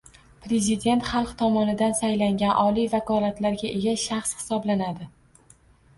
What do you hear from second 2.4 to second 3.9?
oliy vakolatlarga